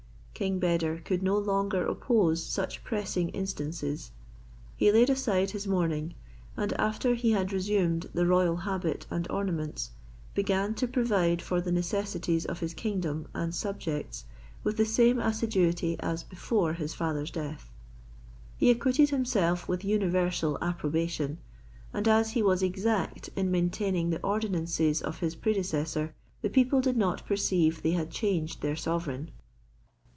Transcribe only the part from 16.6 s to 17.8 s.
his father's death.